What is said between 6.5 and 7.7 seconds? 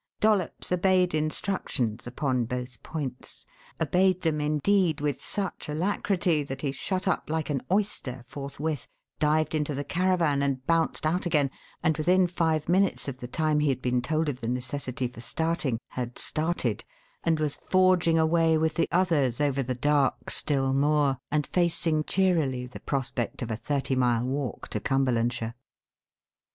he shut up like an